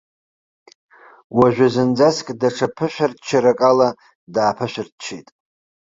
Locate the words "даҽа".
2.39-2.67